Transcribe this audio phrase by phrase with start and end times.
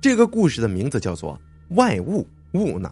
[0.00, 1.40] 这个故事的名字叫做
[1.74, 2.88] 《外物勿拿》，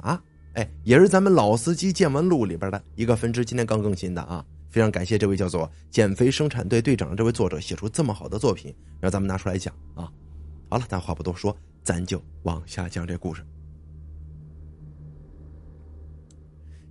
[0.55, 4.45] 哎，也是咱们老司机见闻录里边的一个分支，今天刚更新的啊！
[4.68, 10.11] 非常感谢这位叫做“减肥生产队队长”这位作者写出这么好的作品，让咱们拿出来讲啊！
[10.69, 13.43] 好了，咱话不多说，咱就往下讲这故事。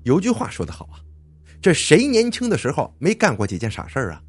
[0.04, 1.04] 有句话说得好啊，
[1.62, 4.24] 这谁年轻的时候没干过几件傻事啊？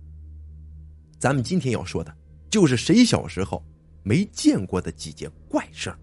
[1.18, 2.12] 咱们今天要说的，
[2.50, 3.64] 就是谁小时候。
[4.06, 5.98] 没见过的几件怪事儿。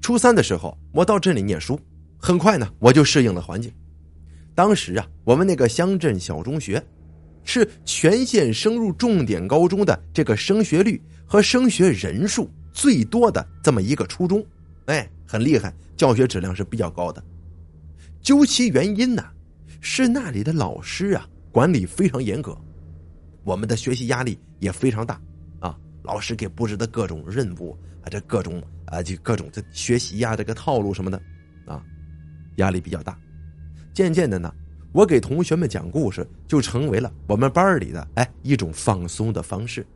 [0.00, 1.78] 初三的时候，我到镇里念书，
[2.16, 3.72] 很快呢，我就适应了环境。
[4.54, 6.80] 当时啊，我们那个乡镇小中学，
[7.42, 14.46] 是全县升入重点高中的这个升学率和升学人数最多的这么一个初中，
[14.86, 17.20] 哎，很厉害，教学质量是比较高的。
[18.20, 19.24] 究其原因呢，
[19.80, 22.56] 是那里的老师啊管理非常严格，
[23.42, 25.20] 我们的学习压力也非常大。
[26.02, 31.22] 老师给布置的各种任务啊，这各种啊，就各种的学习呀，这个套路什么的，
[31.64, 31.82] 啊，
[32.56, 33.16] 压力比较大。
[33.94, 34.52] 渐渐的呢，
[34.92, 39.86] 我给同学们讲故事就成为了我们班里的哎一种放松的方式。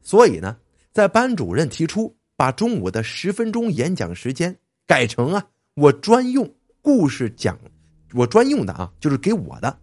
[0.00, 0.56] 所以呢，
[0.92, 6.48] 在班主任提出把中午的十分钟演讲时间改成啊我专用
[6.80, 7.58] 故事讲，
[8.14, 9.76] 我专用的啊就是给我的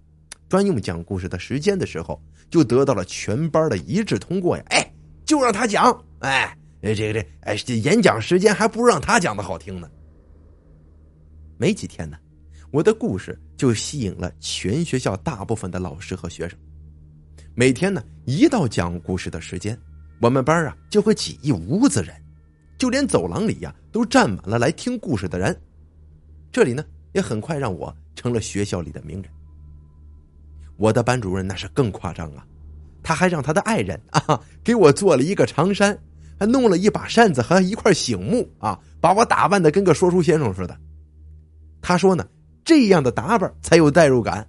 [0.47, 4.86] 专用讲故事的时间的时候，就得到了全班的一致通过呀，哎。
[5.27, 9.87] 就让他讲，哎，这个这哎，这演讲时间还不如让他讲的好听呢。
[11.57, 12.17] 没几天呢，
[12.71, 16.57] 我的故事就吸引了全学校大部分的老师和学生。
[17.53, 19.77] 每天呢，一到讲故事的时间，
[20.21, 22.15] 我们班啊就会挤一屋子人，
[22.77, 25.55] 就连走廊里呀都站满了来听故事的人。
[26.51, 29.29] 这里呢，也很快让我成了学校里的名人。
[30.77, 32.45] 我的班主任那是更夸张啊。
[33.07, 35.97] 他还让他的爱人 啊给我做了一个长衫，
[36.37, 40.77] 还弄了一把扇子和一块醒目啊，把我打扮的跟个说书先生似的。
[41.81, 42.27] 他说呢，
[42.65, 44.45] 这样的打扮才有代入感。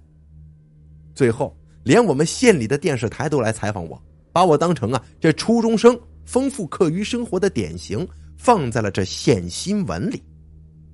[1.15, 3.97] 最后，连我们县里的电视台都来采访我，
[4.33, 8.05] 把我当成啊这初中生丰富课余生活的典型，
[8.37, 10.21] 放在了这县新闻里。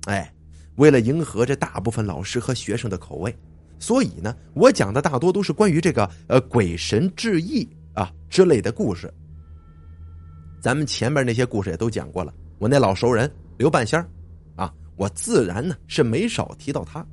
[0.04, 0.32] 哎，
[0.76, 3.36] 为了迎合这大部分老师和学生的口味。
[3.78, 9.12] 所以呢，我讲的大多都是关于这个呃鬼神志异啊之类的故事。
[10.60, 12.32] 咱们前面那些故事也都讲过了。
[12.58, 14.02] 我那老熟人刘半仙
[14.56, 17.06] 啊，我自然呢是没少提到他。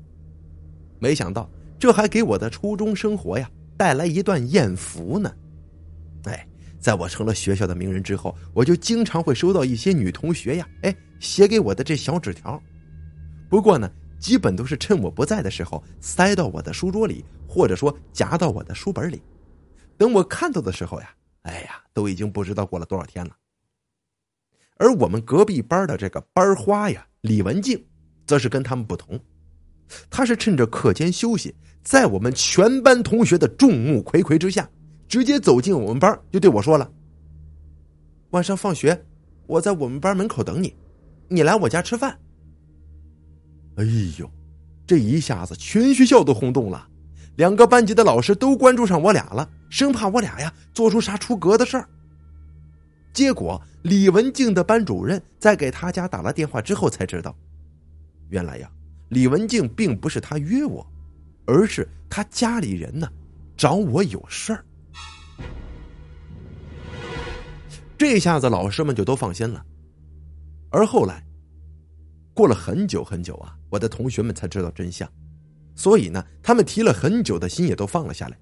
[0.99, 5.31] 没想到这还给我的初中生活呀带来一段艳福呢。
[6.23, 6.47] 哎，
[6.79, 12.61] 在我成了学校的名人之后，我就经常会收到一些女同学呀，哎写给我的这小纸条。
[13.49, 13.91] 不过呢。
[14.23, 19.21] 基本都是趁我不在的时候塞到我的书桌里，或者说夹到我的书本里。
[19.97, 23.35] 等我看到的时候呀，哎呀，都已经不知道过了多少天了。
[24.77, 27.85] 而我们隔壁班的这个班花呀，李文静，
[28.25, 29.19] 则是跟他们不同。
[30.09, 31.53] 她是趁着课间休息，
[31.83, 34.69] 在我们全班同学的众目睽睽之下，
[35.05, 36.89] 直接走进我们班，就对我说了
[38.31, 39.05] ：“晚上放学，
[39.47, 40.73] 我在我们班门口等你，
[41.27, 42.17] 你来我家吃饭。”
[43.75, 43.83] 哎
[44.19, 44.29] 呦，
[44.85, 46.87] 这一下子全学校都轰动了，
[47.37, 51.89] 两个班级的老师都关注上我俩了，生怕我俩呀做出啥出格的事儿。
[53.11, 57.35] 结果李文静的班主任在给他家打了电话之后才知道，
[58.29, 58.69] 原来呀，
[59.09, 60.85] 李文静并不是他约我，
[61.45, 63.09] 而是他家里人呢
[63.57, 64.63] 找我有事儿。
[67.97, 69.65] 这下子老师们就都放心了，
[70.69, 71.23] 而后来。
[72.33, 75.07] 过了很久很久啊，我的同学们才知道真相，
[75.75, 78.37] 所以呢，他们提了很久的心也都放了下来。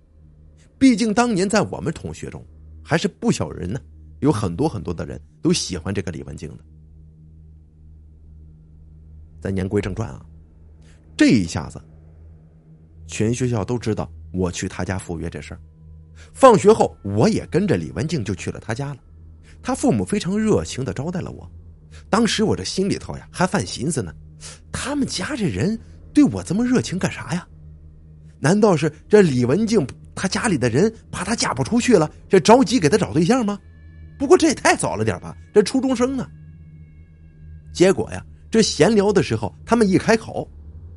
[0.79, 2.45] 毕竟当年在我们同学中，
[2.83, 3.79] 还是不少人呢，
[4.19, 6.63] 有很多很多的人都喜欢这个李文静的。
[9.41, 10.25] 咱言归正传啊，
[11.17, 11.81] 这一下子，
[13.07, 15.59] 全学校都知道我去他家赴约这事儿。
[16.33, 18.99] 放学后，我也跟着李文静就去了他家了，
[19.61, 21.51] 他父母非常热情的招待了我。
[22.09, 24.13] 当时我这心里头呀，还犯寻思呢，
[24.71, 25.79] 他们家这人
[26.13, 27.47] 对我这么热情干啥呀？
[28.39, 29.85] 难道是这李文静
[30.15, 33.59] 他家里的人怕她嫁不出去了，这着急给她找对象吗？
[34.17, 36.29] 不过这也太早了点吧，这初中生呢。
[37.73, 40.49] 结果呀，这闲聊的时候，他们一开口，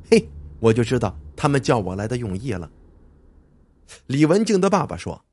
[0.09, 2.69] 嘿，我就知道他们叫我来的用意了。
[4.07, 5.23] 李文静的爸爸说：“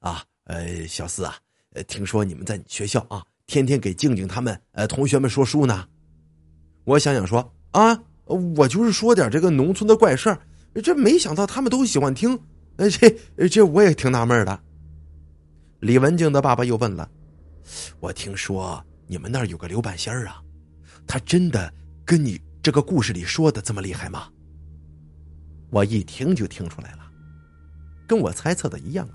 [0.00, 1.36] 啊，呃，小四啊，
[1.88, 3.22] 听说你们在学校啊。”
[3.52, 5.86] 天天给静静他们呃同学们说书呢，
[6.84, 8.02] 我想想说啊，
[8.56, 10.40] 我就是说点这个农村的怪事儿，
[10.82, 12.40] 这没想到他们都喜欢听，
[12.76, 14.58] 呃这这我也挺纳闷的。
[15.80, 17.06] 李文静的爸爸又问了，
[18.00, 20.42] 我听说你们那儿有个刘半仙啊，
[21.06, 21.70] 他真的
[22.06, 24.28] 跟你这个故事里说的这么厉害吗？”
[25.68, 27.00] 我一听就听出来了，
[28.06, 29.14] 跟我猜测的一样啊，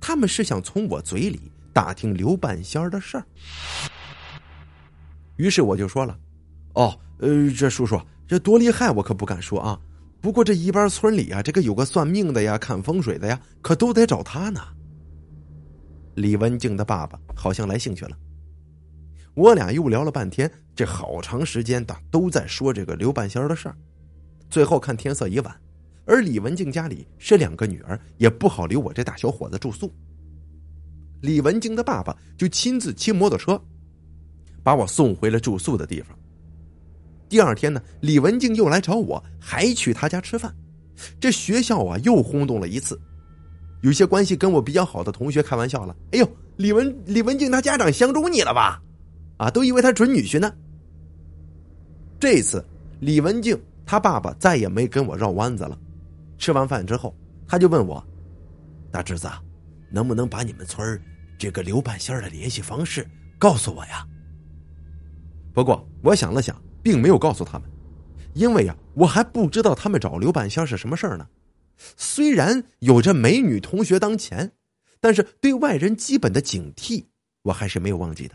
[0.00, 3.26] 他们是想从我嘴里打听刘半仙儿的事儿。
[5.36, 6.18] 于是我就说了
[6.72, 9.78] ：“哦，呃，这叔叔这多厉害，我可不敢说啊。
[10.22, 14.58] 不过这一般村里啊，这个有个算命的呀、看风水的呀，可都得找他呢。”
[16.16, 18.16] 李文静的爸爸好像来兴趣了，
[19.34, 23.76] 我俩又聊了半天，这好长时间的都在说这个刘半仙儿的事儿。
[24.48, 25.54] 最后看天色已晚。
[26.06, 29.92] 而李文静家里是两个女儿，也不好留我这大小伙子住宿。
[31.20, 33.60] 李文静的爸爸就亲自骑摩托车，
[34.62, 36.16] 把我送回了住宿的地方。
[37.28, 40.54] 第二天呢，李文静又来找我，还去他家吃饭。
[41.18, 43.00] 这学校啊，又轰动了一次。
[43.82, 48.80] 有些关系跟我比较好的同学开玩笑了：“哎呦，李文李文静他家长相中你了吧？
[49.36, 50.52] 啊，都以为他准女婿呢。”
[52.18, 52.64] 这次
[53.00, 55.78] 李文静他爸爸再也没跟我绕弯子了。
[56.38, 57.14] 吃完饭之后，
[57.46, 58.02] 他就问我
[58.90, 59.28] ：“大侄子，
[59.90, 61.00] 能不能把你们村
[61.38, 63.06] 这个刘半仙的联系方式
[63.38, 64.06] 告诉我呀？”
[65.52, 67.70] 不过我想了想，并没有告诉他们，
[68.34, 71.26] 因为呀，我还不知道他们找刘半仙是什么事儿呢。
[71.78, 74.52] 虽然有着美女同学当前，
[75.00, 77.06] 但是对外人基本的警惕，
[77.42, 78.34] 我还是没有忘记的。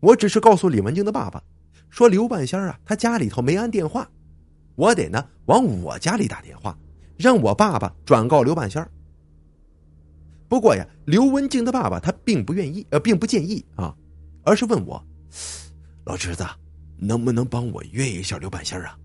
[0.00, 1.42] 我只是告诉李文静的爸爸，
[1.90, 4.08] 说刘半仙啊，他家里头没安电话，
[4.76, 6.76] 我得呢往我家里打电话。
[7.16, 8.90] 让我爸爸转告刘半仙儿。
[10.54, 13.92] 不过呀，刘文静的爸爸他并不愿意，呃，并不建议啊，
[14.44, 15.04] 而是问我
[16.06, 16.46] ：“老侄子，
[16.96, 18.96] 能不能帮我约一下刘半仙啊？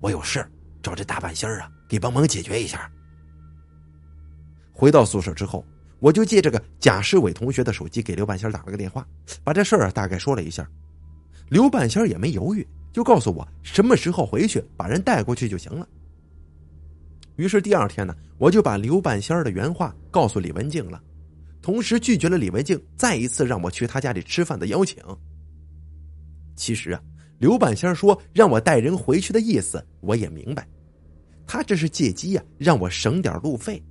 [0.00, 0.46] 我有事
[0.82, 2.92] 找这大半仙啊，给帮忙解决一下。”
[4.70, 5.64] 回到宿舍之后，
[5.98, 9.08] 我就借这个贾世伟同学的手机给刘半仙打了个电话，
[9.42, 10.68] 把这事儿啊大概说了一下。
[11.48, 15.88] 刘半仙也没犹豫，就告诉我什么时候回去，把人带过去就行了。
[17.36, 21.02] 于是第二天呢，我就把刘半仙儿的原话告诉李文静了，
[21.60, 25.02] 同时拒绝了李文静再一次让我去他家里吃饭的邀请。
[26.54, 27.00] 其实啊，
[27.38, 30.66] 刘半仙儿说让我带人回去的意思，我也明白，
[31.46, 33.82] 他这是借机呀，让我省点路费。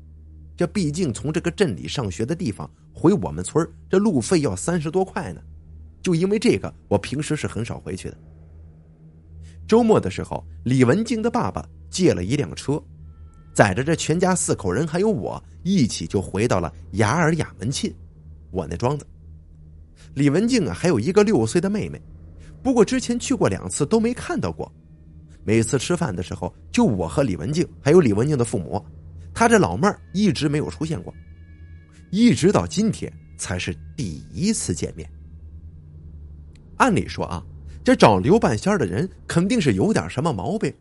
[0.55, 5.41] 这毕竟从这个镇里上学的地方回我们村这路费要三十多块呢。
[6.01, 8.17] 就因为这个，我平时是很少回去的。
[9.67, 12.81] 周末的时候，李文静的爸爸借了一辆车。
[13.57, 17.91] 载着这全家四口人，还有我一起就回到了雅尔雅门沁，
[18.51, 19.07] 我那庄子。
[20.13, 21.99] 李文静啊，还有一个六岁的妹妹，
[22.61, 24.71] 不过之前去过两次都没看到过。
[25.43, 28.79] 每次吃饭的时候，就我和李文静，还有李文静的父母，
[29.33, 31.11] 她这老妹儿一直没有出现过，
[32.11, 35.09] 一直到今天才是第一次见面。
[36.75, 37.43] 按理说啊，
[37.83, 40.71] 这找刘半仙的人肯定是有点什么毛病。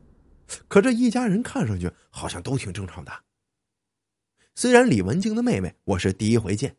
[0.68, 3.12] 可这一家人看上去好像都挺正常的。
[4.54, 6.76] 虽然李文静的妹妹我是第一回见，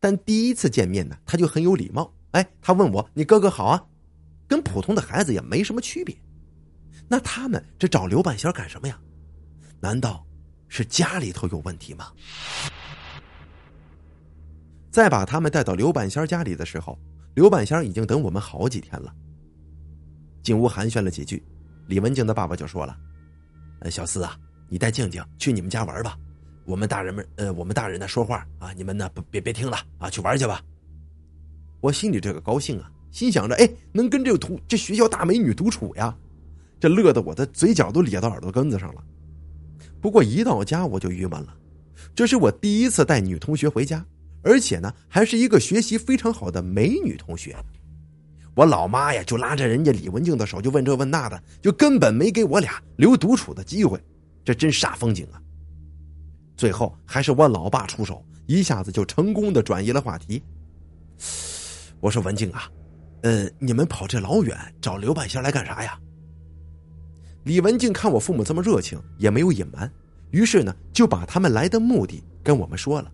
[0.00, 2.12] 但第一次见面呢，她就很有礼貌。
[2.32, 3.86] 哎，他问我：“你哥哥好啊？”
[4.48, 6.16] 跟普通的孩子也没什么区别。
[7.08, 8.98] 那他们这找刘半仙干什么呀？
[9.80, 10.26] 难道
[10.68, 12.10] 是家里头有问题吗？
[14.90, 16.98] 在把他们带到刘半仙家里的时候，
[17.34, 19.14] 刘半仙已经等我们好几天了。
[20.42, 21.42] 进屋寒暄了几句。
[21.86, 22.96] 李文静的爸爸就说了
[23.80, 24.36] ：“呃，小四啊，
[24.68, 26.16] 你带静静去你们家玩吧。
[26.64, 30.62] 我们大人们，呃，我们大人呢说话啊，你们呢不别别听了啊，去玩去吧。”
[31.80, 36.16] 我心里这个高兴啊，心想着，哎，能跟这个同这学校大美女独处呀，
[36.78, 39.02] 这乐得我的嘴角都咧到耳朵根子上了。
[40.00, 41.56] 不过一到家我就郁闷了，
[42.14, 44.04] 这是我第一次带女同学回家，
[44.42, 47.56] 而且呢，还是一个学习非常好的美女同学。
[48.54, 53.98] 我老妈呀，就拉着人家李文静的手，就问这问那的，就根本没给我俩留独处的机会，
[54.44, 55.40] 这真煞风景啊！
[56.54, 60.42] 最后还是我老爸出手，一下子就成功的转移了话题。
[61.98, 62.70] 我说文静啊，
[63.22, 65.98] 呃，你们跑这老远找刘半仙来干啥呀？
[67.44, 69.90] 李文静看我父母这么热情，也没有隐瞒，
[70.30, 73.10] 于是呢，就把他们来的目的跟我们说了。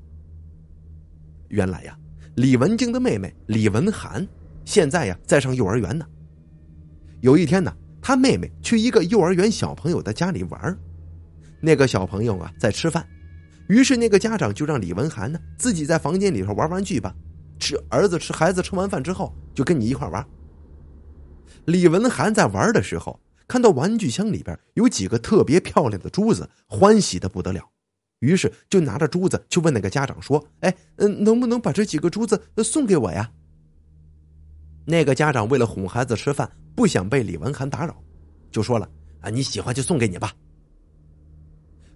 [1.47, 1.97] 原来呀，
[2.35, 4.27] 李文静的妹妹李文涵。
[4.69, 6.05] 现在呀，在上幼儿园呢。
[7.23, 10.79] 有一天呢，他妹妹去一个幼儿园小朋友的家里玩
[11.59, 13.09] 那个小朋友啊在吃饭，
[13.71, 17.15] 于是那个家长就让李文涵呢自己在房间里头玩玩具吧。
[17.59, 20.23] 吃儿子吃孩子吃完饭之后就跟你一块玩。
[21.65, 27.65] 李文涵在玩的时候，看到玩具箱里边有几个特别漂亮的珠子，欢喜的不得了，
[28.19, 33.31] 于是就拿着珠子去问那个家长说：“哎，嗯，能不能把这几个珠子送给我呀？”
[34.91, 37.95] 那个家长为了哄孩子吃饭，不想被李文涵打扰，
[38.51, 38.89] 就说了
[39.21, 40.33] ：“啊，你喜欢就送给你吧。”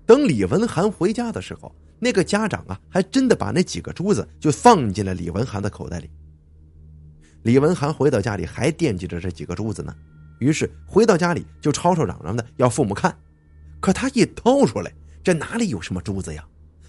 [0.04, 6.10] 等李文涵回家的时候，那个家长啊，还真的把那几个珠子就放进了李文涵的口袋里。
[7.44, 9.96] 李文涵回到家里还惦记着这几个珠子呢，
[10.38, 13.16] 于是回到家里就吵吵嚷嚷的要父母看，
[13.80, 14.92] 可他一掏出来，
[15.24, 16.46] 这哪里有什么珠子呀？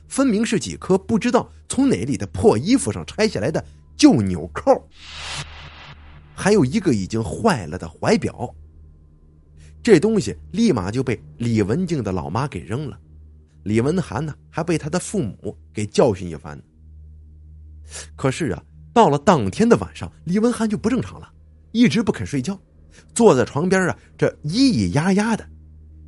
[0.10, 3.64] 分明是几颗不知道从哪里的破衣服上拆下来的
[3.96, 4.86] 旧纽扣，
[6.44, 8.54] 还有一个已经坏了的怀表。
[9.82, 13.00] 这东西立马就被李文静的老妈给扔了。
[13.64, 16.62] 李文涵呢，还被他的父母给教训一番。
[18.18, 18.62] 可是啊，
[18.94, 21.32] 到了当天的晚上，李文涵就不正常了，
[21.72, 22.60] 一直不肯睡觉，
[23.16, 25.50] 坐在床边啊，这咿咿呀呀的，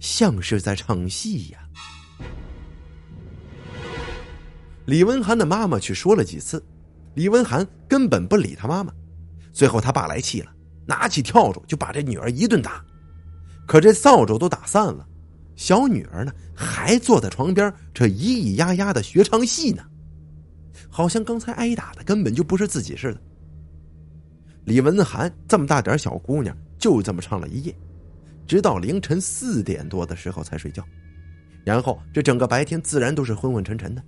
[0.02, 1.60] 像是在唱戏呀。
[4.86, 6.62] 李文涵的妈妈去说了几次，
[7.14, 8.94] 李文涵根本不理他妈妈。
[9.56, 10.52] 最后他爸来气了，
[10.86, 12.84] 拿起笤帚就把这女儿一顿打。
[13.66, 15.08] 可这扫帚都打散了。
[15.56, 19.82] 小女儿呢，还坐在床边，这咿咿呀呀的学唱戏呢，
[20.90, 23.22] 好像刚才挨打的根本就不是自己似的。
[24.66, 27.74] 李文涵这么大点小姑娘，就这么唱了一夜，
[28.46, 30.84] 直到凌晨四点多的时候才睡觉，
[31.64, 34.04] 然后这整个白天自然都是昏昏沉沉的。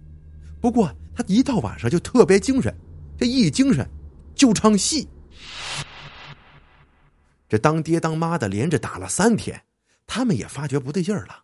[0.59, 2.75] 不过她一到晚上就特别精神，
[3.17, 3.89] 这一精神
[4.35, 5.07] 就唱戏。
[7.47, 9.63] 这当爹当妈的连着打了三天。
[10.09, 11.43] 他们也发觉不对劲儿了，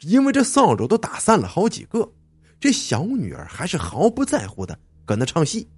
[0.00, 2.10] 因为这扫帚都打散了好几个，
[2.58, 5.68] 这小女儿还是毫不在乎的搁那唱戏。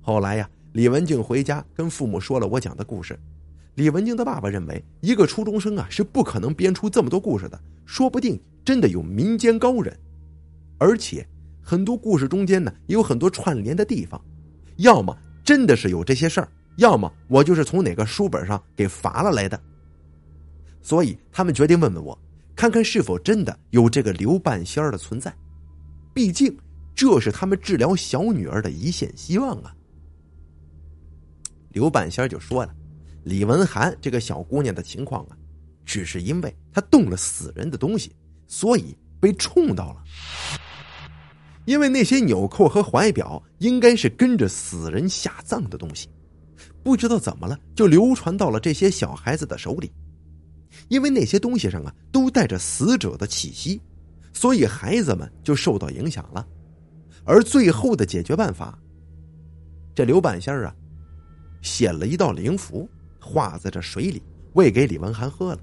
[0.00, 3.20] 后来呀，李文静回家跟父母说了我讲的故事。
[3.74, 9.94] 李文静的爸爸认为，一个初中生啊是不可能编出这么多故事的，说不定真的有民间高人，
[10.78, 11.28] 而且
[11.62, 14.18] 很多故事中间呢也有很多串联的地方，
[14.76, 15.14] 要么
[15.44, 16.50] 真的是有这些事儿。
[16.80, 19.60] 要么我就是从哪个书本上给罚了来的，
[20.80, 22.18] 所以他们决定问问我，
[22.56, 25.30] 看看是否真的有这个刘半仙儿的存在。
[26.14, 26.56] 毕竟
[26.94, 29.76] 这是他们治疗小女儿的一线希望啊。
[31.72, 32.74] 刘半仙就说了，
[33.24, 35.36] 李文涵这个小姑娘的情况啊，
[35.84, 38.10] 只是因为她动了死人的东西，
[38.46, 40.02] 所以被冲到了。
[41.66, 46.08] 因为那些纽扣和怀表应该是跟着死人下葬的东西。
[46.82, 49.92] 不知道怎么了，就流传到了这些小孩子的手里，
[50.88, 53.80] 因为那些东西上啊都带着死者的气息，
[54.32, 56.46] 所以孩子们就受到影响了。
[57.24, 58.78] 而最后的解决办法，
[59.94, 60.74] 这刘半仙儿啊，
[61.60, 62.88] 写了一道灵符，
[63.20, 64.22] 画在这水里，
[64.54, 65.60] 喂给李文涵喝了，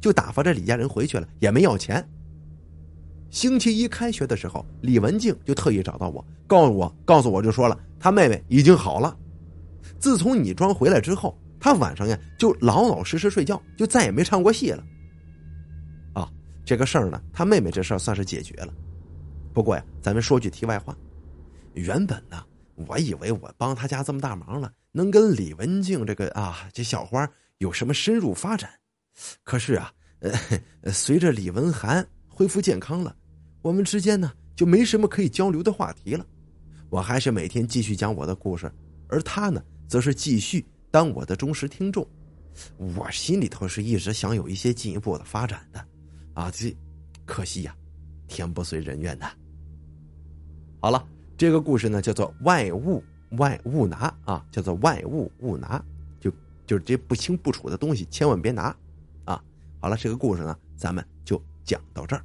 [0.00, 2.06] 就打发这李家人回去了，也没要钱。
[3.30, 9.16] 星期一开学的时候，李文静就特意找到我，告诉我，告诉我就说了，他妹妹已经好了。
[9.98, 14.84] 自从你庄回来之后，他晚上呀就老老实实睡觉，就再也没唱过戏了。
[16.14, 16.30] 啊，
[16.64, 18.72] 这个事儿呢，他妹妹这事儿算是解决了。
[19.52, 20.96] 不过呀，咱们说句题外话，
[21.74, 22.44] 原本呢，
[22.86, 27.28] 我以为我帮他家这么大忙了，能跟李文静这个啊这小花
[27.58, 28.70] 有什么深入发展。
[29.42, 33.16] 可是啊，呃，随着李文涵恢复健康了，
[33.62, 36.24] 我们之间呢就没什么可以交流的话题了。
[36.88, 38.70] 我还是每天继续讲我的故事，
[39.08, 39.60] 而他呢。
[39.88, 42.06] 则是继续当我的忠实听众，
[42.76, 45.84] 我心里头是一直想有一些进一步的发展的，
[46.34, 46.76] 啊，这
[47.24, 47.74] 可惜呀，
[48.26, 49.30] 天不遂人愿呐。
[50.80, 51.04] 好了，
[51.36, 53.02] 这个故事呢叫做“外物
[53.38, 55.82] 外物拿”啊，叫做“外物勿拿”，
[56.20, 56.30] 就
[56.66, 58.76] 就是这不清不楚的东西千万别拿，
[59.24, 59.42] 啊，
[59.80, 62.24] 好了，这个故事呢咱们就讲到这儿。